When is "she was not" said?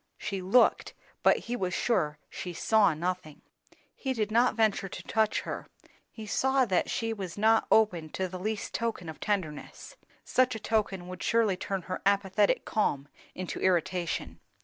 6.89-7.67